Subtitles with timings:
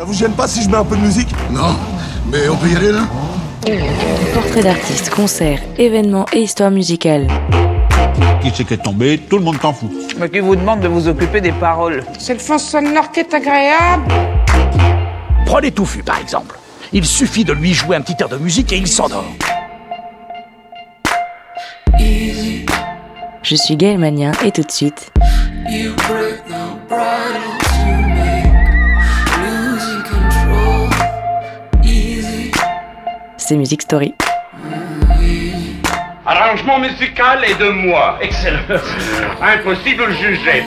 [0.00, 1.76] Ça vous gêne pas si je mets un peu de musique Non,
[2.32, 3.06] mais on peut y aller là
[4.32, 7.28] Portrait d'artistes, concerts, événements et histoire musicale.
[8.40, 9.90] Qui c'est qui est tombé Tout le monde t'en fout.
[10.18, 13.34] Mais qui vous demande de vous occuper des paroles C'est le fond sonore qui est
[13.34, 14.10] agréable.
[15.44, 16.58] Prenez Touffu, par exemple.
[16.94, 19.26] Il suffit de lui jouer un petit air de musique et il s'endort.
[23.42, 25.12] Je suis Gaël Magnien et tout de suite.
[33.50, 34.14] C'est Music Story.
[36.24, 38.16] Arrangement musical est de moi.
[38.22, 38.60] Excellent.
[39.42, 40.62] Impossible de juger.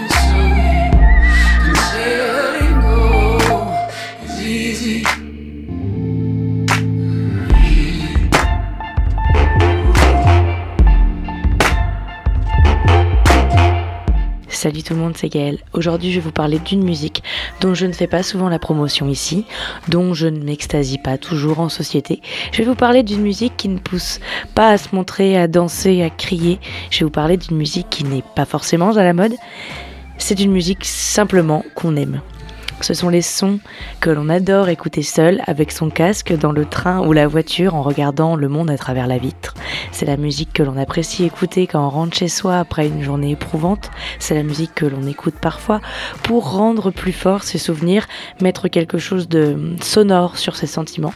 [14.63, 15.59] Salut tout le monde, c'est Gaëlle.
[15.73, 17.21] Aujourd'hui, je vais vous parler d'une musique
[17.59, 19.43] dont je ne fais pas souvent la promotion ici,
[19.89, 22.21] dont je ne m'extasie pas toujours en société.
[22.53, 24.21] Je vais vous parler d'une musique qui ne pousse
[24.55, 26.61] pas à se montrer, à danser, à crier.
[26.91, 29.33] Je vais vous parler d'une musique qui n'est pas forcément à la mode.
[30.17, 32.21] C'est une musique simplement qu'on aime.
[32.83, 33.61] Ce sont les sons
[34.01, 37.81] que l'on adore écouter seul avec son casque dans le train ou la voiture en
[37.81, 39.53] regardant le monde à travers la vitre.
[39.93, 43.31] C'est la musique que l'on apprécie écouter quand on rentre chez soi après une journée
[43.31, 43.89] éprouvante.
[44.19, 45.79] C'est la musique que l'on écoute parfois
[46.23, 48.05] pour rendre plus fort ses souvenirs,
[48.41, 51.13] mettre quelque chose de sonore sur ses sentiments.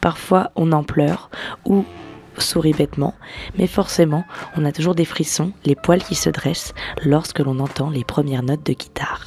[0.00, 1.28] Parfois on en pleure
[1.66, 1.84] ou
[2.38, 3.14] sourit bêtement,
[3.58, 4.24] mais forcément,
[4.56, 6.72] on a toujours des frissons, les poils qui se dressent
[7.04, 9.26] lorsque l'on entend les premières notes de guitare.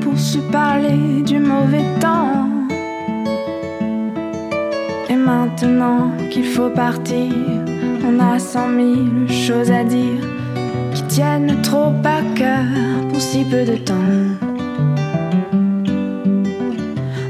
[0.15, 2.47] se parler du mauvais temps.
[5.09, 7.33] Et maintenant qu'il faut partir,
[8.07, 10.21] on a cent mille choses à dire
[10.93, 12.65] qui tiennent trop à cœur
[13.09, 14.15] pour si peu de temps.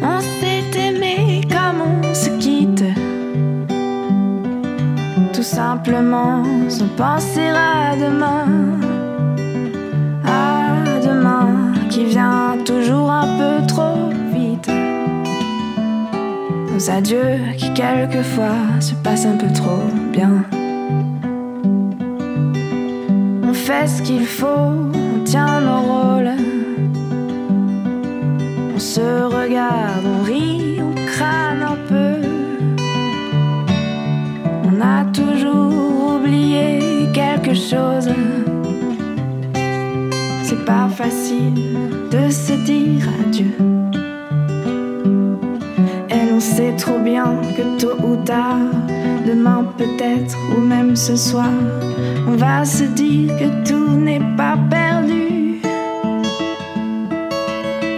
[0.04, 2.84] On s'est aimé comme on se quitte,
[5.34, 8.91] tout simplement sans penser à demain.
[12.02, 14.70] Qui vient toujours un peu trop vite.
[16.72, 20.44] Nos adieux qui quelquefois se passent un peu trop bien.
[23.44, 24.68] On fait ce qu'il faut,
[25.06, 26.34] on tient nos rôles.
[28.76, 29.08] On se
[29.38, 32.14] regarde, on rit, on crâne un peu.
[34.70, 38.10] On a toujours oublié quelque chose.
[40.52, 41.78] C'est pas facile
[42.12, 43.54] de se dire adieu.
[46.10, 48.58] Et l'on sait trop bien que tôt ou tard,
[49.26, 51.54] demain peut-être ou même ce soir,
[52.28, 55.62] on va se dire que tout n'est pas perdu.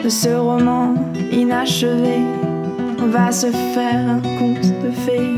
[0.03, 0.93] De ce roman
[1.31, 2.21] inachevé,
[3.01, 5.33] on va se faire un conte de fées.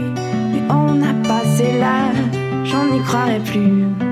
[0.51, 4.04] Mais on a passé l'âge, j'en n'y croirais plus.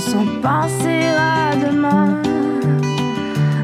[0.00, 2.22] Sans penser à demain.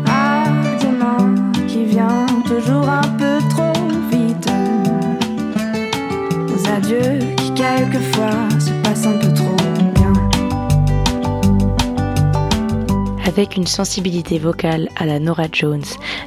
[0.07, 0.45] À
[0.85, 1.35] demain
[1.67, 3.73] qui vient toujours un peu trop
[4.13, 4.49] vite.
[6.49, 9.33] Nos adieux qui quelquefois se passent un peu
[13.27, 15.83] Avec une sensibilité vocale à la Nora Jones,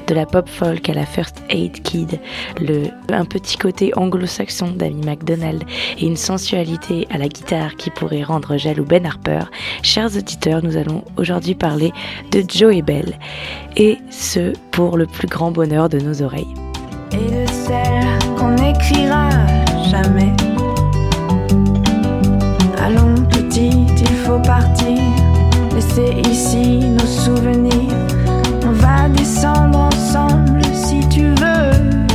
[0.07, 2.19] de la pop folk à la First Aid Kid,
[3.09, 5.63] un petit côté anglo-saxon d'Amy MacDonald
[5.97, 9.43] et une sensualité à la guitare qui pourrait rendre jaloux Ben Harper,
[9.81, 11.93] chers auditeurs, nous allons aujourd'hui parler
[12.31, 13.17] de Joey Bell,
[13.77, 16.53] et ce pour le plus grand bonheur de nos oreilles.
[17.13, 19.29] Et de celle qu'on n'écrira
[19.89, 20.33] jamais.
[22.77, 24.78] Allons petite, il faut partir.
[25.89, 27.93] Laisser ici nos souvenirs.
[28.63, 32.05] On va descendre ensemble si tu veux.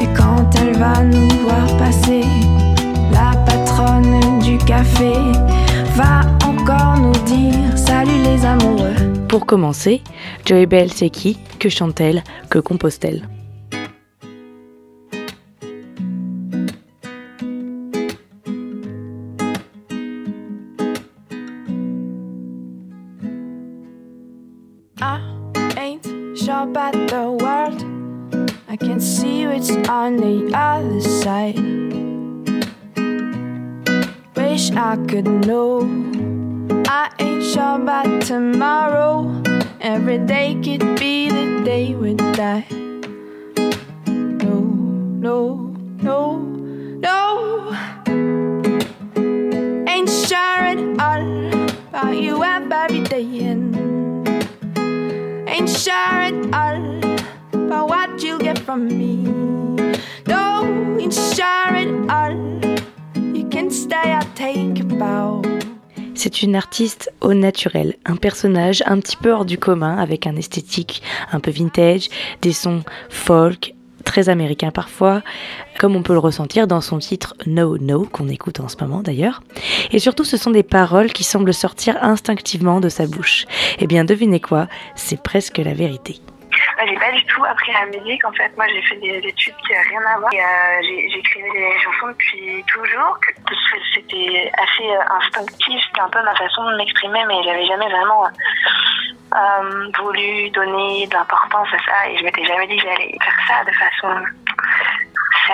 [0.00, 2.22] Et quand elle va nous voir passer,
[3.12, 5.12] la patronne du café
[5.96, 8.94] va encore nous dire salut les amoureux.
[9.28, 10.02] Pour commencer,
[10.44, 11.38] Joey Bell c'est qui?
[11.58, 12.22] Que chante-t-elle?
[12.50, 13.26] Que compose-t-elle?
[25.02, 25.32] Up
[26.62, 27.80] about the world.
[28.68, 31.58] I can see what's on the other side.
[34.36, 35.82] Wish I could know.
[36.86, 39.42] I ain't sure about tomorrow.
[39.80, 42.66] Every day could be the day we die.
[44.06, 44.60] No,
[45.26, 45.36] no,
[46.08, 46.38] no,
[47.06, 47.18] no.
[49.88, 51.26] Ain't sure at all
[51.88, 53.26] about you every day.
[53.50, 53.91] And
[66.14, 70.36] C'est une artiste au naturel, un personnage un petit peu hors du commun, avec un
[70.36, 72.08] esthétique un peu vintage,
[72.42, 75.22] des sons folk, très américains parfois,
[75.78, 79.00] comme on peut le ressentir dans son titre No No, qu'on écoute en ce moment
[79.00, 79.42] d'ailleurs.
[79.90, 83.46] Et surtout, ce sont des paroles qui semblent sortir instinctivement de sa bouche.
[83.78, 86.20] Eh bien, devinez quoi, c'est presque la vérité.
[86.86, 88.24] J'ai pas du tout appris la musique.
[88.24, 90.32] En fait, moi, j'ai fait des études qui n'avaient rien à voir.
[90.32, 93.18] Euh, J'écrivais des chansons depuis toujours.
[93.94, 95.82] C'était assez euh, instinctif.
[95.86, 101.14] C'était un peu ma façon de m'exprimer, mais j'avais jamais vraiment euh, voulu donner de
[101.14, 102.08] l'importance à ça.
[102.08, 104.24] Et je m'étais jamais dit que j'allais faire ça de façon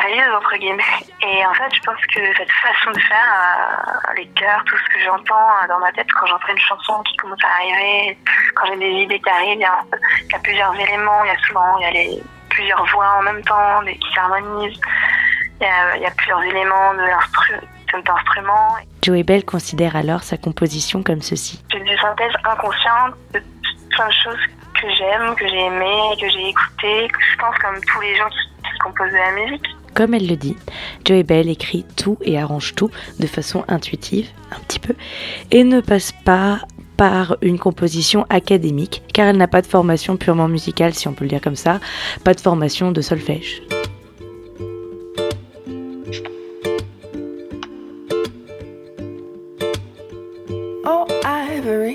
[0.00, 0.82] sérieuse, entre guillemets.
[1.22, 4.94] Et en fait, je pense que cette façon de faire, euh, les chœurs, tout ce
[4.94, 8.18] que j'entends euh, dans ma tête quand j'entends une chanson qui commence à arriver,
[8.54, 9.80] quand j'ai des idées qui arrivent, il y a,
[10.22, 13.08] il y a plusieurs éléments, il y a souvent il y a les, plusieurs voix
[13.18, 14.80] en même temps qui s'harmonisent,
[15.60, 17.60] il y a, il y a plusieurs éléments de l'instru-
[17.90, 18.76] cet instrument.
[19.02, 21.64] Joey Bell considère alors sa composition comme ceci.
[21.72, 23.42] J'ai des synthèses inconscientes de
[23.90, 24.40] plein de choses
[24.80, 28.28] que j'aime, que j'ai aimées, que j'ai écoutées, que je pense comme tous les gens
[28.28, 28.38] qui,
[28.70, 29.66] qui composent de la musique.
[29.94, 30.56] Comme elle le dit,
[31.04, 34.94] Joey Bell écrit tout et arrange tout de façon intuitive, un petit peu,
[35.50, 36.60] et ne passe pas
[36.98, 41.24] par une composition académique, car elle n'a pas de formation purement musicale, si on peut
[41.24, 41.80] le dire comme ça,
[42.24, 43.62] pas de formation de solfège.
[50.84, 51.94] Oh Ivory,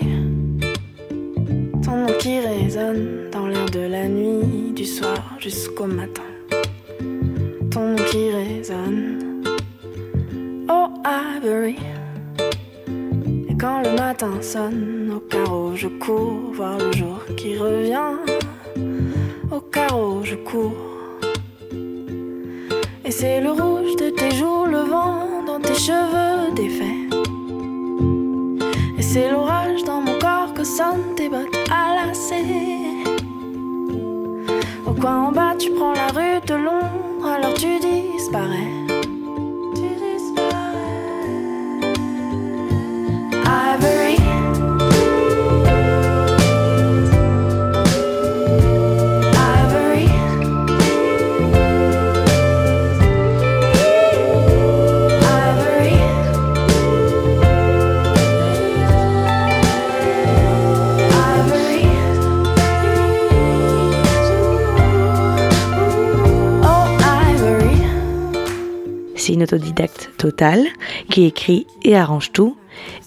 [1.83, 6.32] ton résonne dans l'air de la nuit, du soir jusqu'au matin.
[10.69, 10.89] Oh
[13.49, 18.15] et quand le matin sonne, au carreau je cours voir le jour qui revient.
[19.51, 20.71] Au carreau je cours.
[23.05, 27.13] Et c'est le rouge de tes joues, le vent dans tes cheveux défaits.
[28.97, 32.45] Et c'est l'orage dans mon corps que sonnent tes bottes à lacets.
[34.87, 36.22] Au coin en bas, tu prends la rue
[38.33, 38.72] disparais.
[69.23, 70.65] C'est une autodidacte totale
[71.09, 72.57] qui écrit et arrange tout.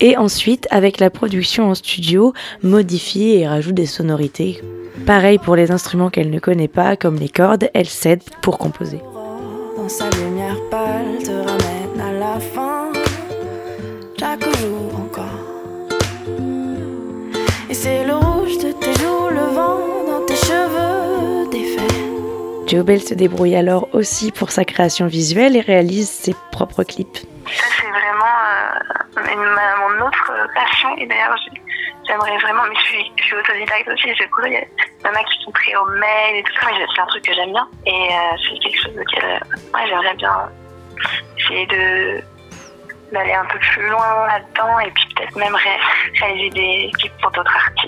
[0.00, 2.32] Et ensuite, avec la production en studio,
[2.62, 4.62] modifie et rajoute des sonorités.
[5.04, 9.02] Pareil pour les instruments qu'elle ne connaît pas, comme les cordes, elle s'aide pour composer.
[22.66, 27.18] Joe Bell se débrouille alors aussi pour sa création visuelle et réalise ses propres clips.
[27.18, 28.34] Ça, c'est vraiment
[29.18, 30.96] euh, mon autre passion.
[30.98, 31.60] Et d'ailleurs, j'ai-
[32.08, 34.08] j'aimerais vraiment, mais je suis, je suis autodidacte aussi.
[34.14, 36.66] Je cours, il y a- en a qui sont très au mail et tout ça,
[36.66, 37.68] mais c'est un truc que j'aime bien.
[37.86, 40.36] Et euh, c'est quelque chose auquel euh, j'aimerais bien
[41.38, 42.20] essayer de
[43.12, 45.78] d'aller un peu plus loin là-dedans et puis peut-être même ré-
[46.20, 47.85] réaliser des clips pour d'autres artistes.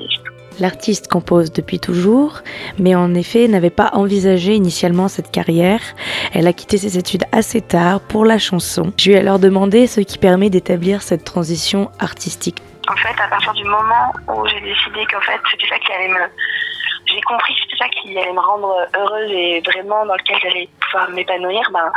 [0.60, 2.40] L'artiste compose depuis toujours,
[2.78, 5.80] mais en effet n'avait pas envisagé initialement cette carrière.
[6.34, 8.92] Elle a quitté ses études assez tard pour la chanson.
[8.98, 12.62] Je lui ai alors demandé ce qui permet d'établir cette transition artistique.
[12.88, 16.08] En fait, à partir du moment où j'ai décidé qu'en fait c'était ça qui allait
[16.08, 16.20] me,
[17.06, 20.68] j'ai compris que c'était ça qui allait me rendre heureuse et vraiment dans lequel j'allais
[20.80, 21.92] pouvoir m'épanouir, ben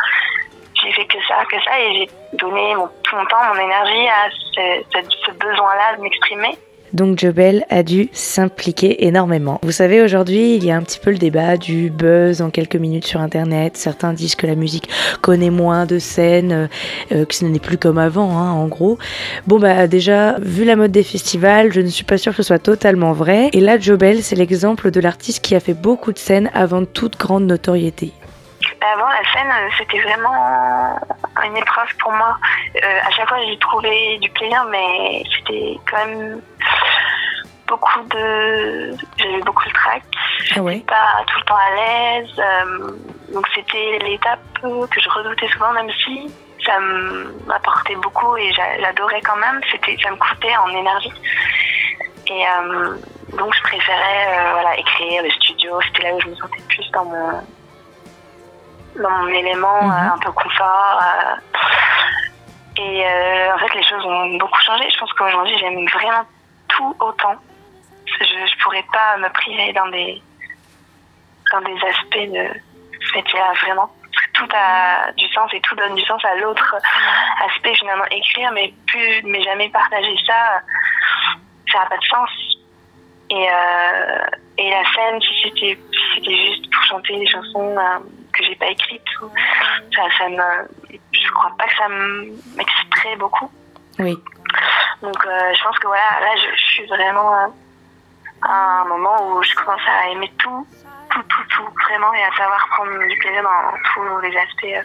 [0.84, 4.08] j'ai fait que ça, que ça et j'ai donné mon, tout mon temps, mon énergie
[4.08, 6.58] à ce, besoin-là de m'exprimer.
[6.94, 9.60] Donc Jobel a dû s'impliquer énormément.
[9.64, 12.76] Vous savez, aujourd'hui, il y a un petit peu le débat du buzz en quelques
[12.76, 13.78] minutes sur Internet.
[13.78, 14.90] Certains disent que la musique
[15.22, 16.70] connaît moins de scènes,
[17.12, 18.98] euh, que ce n'est plus comme avant, hein, en gros.
[19.48, 22.48] Bon, bah déjà, vu la mode des festivals, je ne suis pas sûre que ce
[22.48, 23.50] soit totalement vrai.
[23.54, 27.18] Et là, Jobel, c'est l'exemple de l'artiste qui a fait beaucoup de scènes avant toute
[27.18, 28.12] grande notoriété.
[28.82, 31.00] Avant la scène, c'était vraiment
[31.46, 32.38] une épreuve pour moi.
[32.84, 36.42] Euh, à chaque fois, j'ai trouvé du plaisir, mais c'était quand même
[37.68, 38.96] beaucoup de.
[39.18, 40.04] J'avais beaucoup de trac.
[40.52, 40.60] Ah.
[40.88, 42.30] Pas tout le temps à l'aise.
[42.40, 42.92] Euh,
[43.34, 46.32] donc c'était l'étape que je redoutais souvent, même si
[46.66, 46.80] ça
[47.48, 49.62] m'apportait beaucoup et j'adorais quand même.
[49.72, 51.14] C'était, ça me coûtait en énergie.
[52.28, 52.98] Et euh,
[53.38, 55.80] donc je préférais euh, voilà, écrire, le studio.
[55.88, 57.42] C'était là où je me sentais plus dans mon
[58.96, 59.92] dans mon élément Mhm.
[59.92, 61.00] euh, un peu confort.
[61.02, 61.36] euh.
[62.78, 64.90] et euh, en fait, les choses ont beaucoup changé.
[64.90, 66.24] Je pense qu'aujourd'hui, j'aime vraiment
[66.70, 67.36] tout autant.
[68.06, 70.22] Je, je pourrais pas me priver dans des
[71.52, 72.48] dans des aspects de
[73.08, 73.90] ce métier-là vraiment.
[74.34, 76.76] Tout a du sens et tout donne du sens à l'autre
[77.46, 80.62] aspect finalement écrire, mais plus mais jamais partager ça,
[81.72, 82.30] ça n'a pas de sens.
[83.30, 83.48] Et,
[84.58, 85.78] et la scène, si c'était
[86.16, 87.76] si juste pour chanter des chansons
[88.51, 89.31] j'ai pas écrites, ou-
[89.96, 90.67] ça, ça me,
[91.13, 93.50] je crois pas que ça m'exciterait beaucoup.
[94.00, 94.22] Oui.
[95.01, 97.48] Donc euh, je pense que voilà, là je, je suis vraiment euh,
[98.43, 100.67] à un moment où je commence à aimer tout,
[101.12, 104.63] tout, tout, tout, vraiment, et à savoir prendre du plaisir dans tous les aspects.
[104.65, 104.81] euh,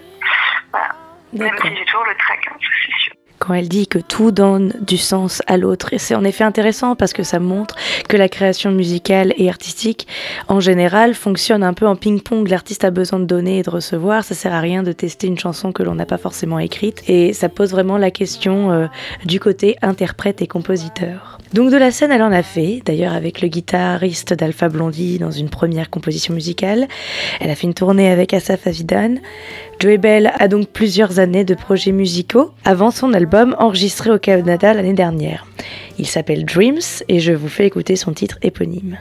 [0.70, 0.88] voilà.
[1.32, 3.05] Même si j'ai toujours le trac, hein, c'est sûr.
[3.46, 5.92] Quand elle dit que tout donne du sens à l'autre.
[5.92, 7.76] Et c'est en effet intéressant parce que ça montre
[8.08, 10.08] que la création musicale et artistique,
[10.48, 12.48] en général, fonctionne un peu en ping-pong.
[12.48, 14.24] L'artiste a besoin de donner et de recevoir.
[14.24, 17.02] Ça sert à rien de tester une chanson que l'on n'a pas forcément écrite.
[17.08, 18.86] Et ça pose vraiment la question euh,
[19.24, 21.38] du côté interprète et compositeur.
[21.52, 25.30] Donc de la scène, elle en a fait, d'ailleurs avec le guitariste d'Alpha Blondie dans
[25.30, 26.88] une première composition musicale.
[27.40, 29.14] Elle a fait une tournée avec Asaf Avidan.
[29.78, 34.72] Joey Bell a donc plusieurs années de projets musicaux avant son album enregistré au Canada
[34.72, 35.46] l'année dernière.
[35.98, 38.96] Il s'appelle Dreams et je vous fais écouter son titre éponyme.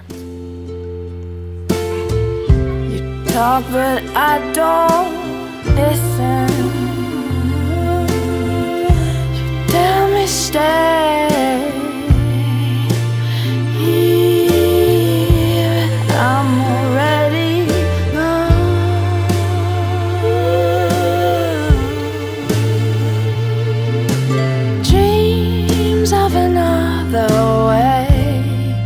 [26.36, 27.28] Another
[27.68, 28.86] way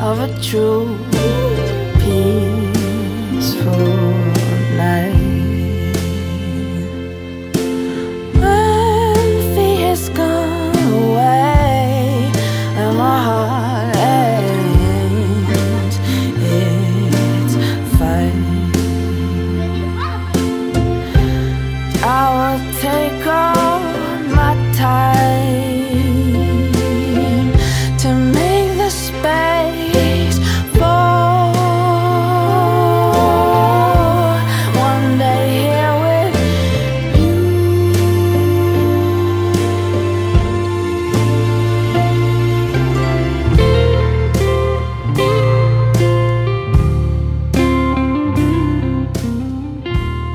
[0.00, 1.09] of a true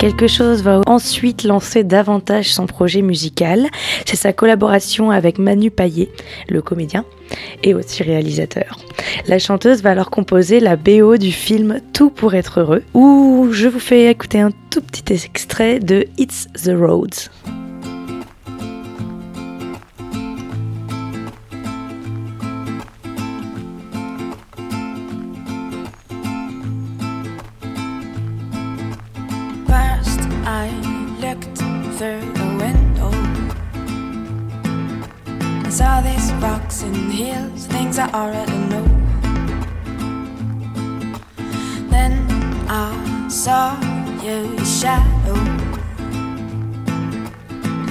[0.05, 3.65] Quelque chose va ensuite lancer davantage son projet musical.
[4.05, 6.09] C'est sa collaboration avec Manu Payet,
[6.47, 7.05] le comédien
[7.63, 8.77] et aussi réalisateur.
[9.27, 13.67] La chanteuse va alors composer la BO du film Tout pour être heureux, où je
[13.67, 17.31] vous fais écouter un tout petit extrait de It's the Roads.
[37.95, 38.85] Things I already know.
[41.89, 42.13] Then
[42.67, 43.79] I saw
[44.23, 45.35] you, your shadow.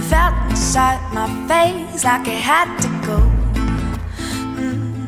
[0.09, 3.19] Felt inside my face like it had to go.
[4.57, 5.07] Mm.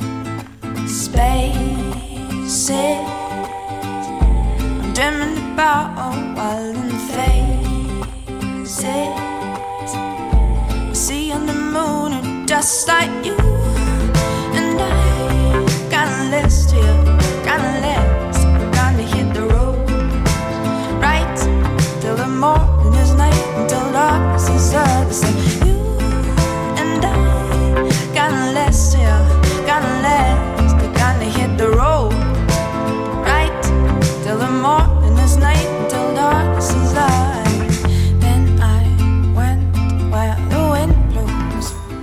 [0.89, 2.71] Spaces
[4.81, 5.87] I'm dreaming about
[6.37, 8.85] while in faces.
[9.95, 13.56] I see on the moon and just like you.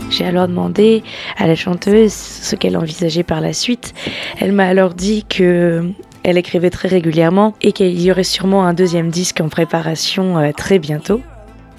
[0.09, 1.03] J'ai alors demandé
[1.37, 3.93] à la chanteuse qu'elle envisageait par la suite.
[4.39, 5.91] Elle m'a alors dit que
[6.23, 10.51] elle écrivait très régulièrement et qu'il y aurait sûrement un deuxième disque en préparation euh,
[10.55, 11.21] très bientôt.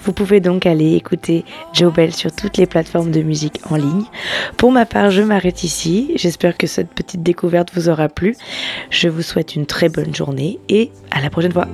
[0.05, 4.03] Vous pouvez donc aller écouter Joe Bell sur toutes les plateformes de musique en ligne.
[4.55, 6.11] Pour ma part, je m'arrête ici.
[6.15, 8.37] J'espère que cette petite découverte vous aura plu.
[8.91, 11.67] Je vous souhaite une très bonne journée et à la prochaine fois.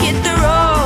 [0.00, 0.79] hit the road.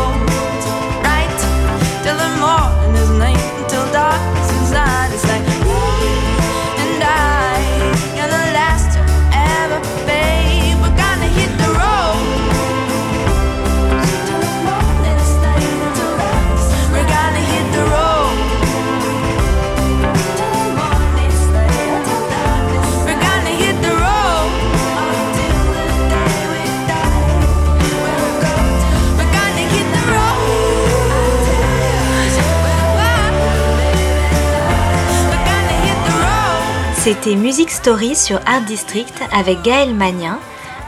[37.04, 40.38] C'était Music Story sur Art District avec Gaël Magnin.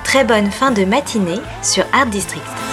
[0.02, 2.65] Très bonne fin de matinée sur Art District.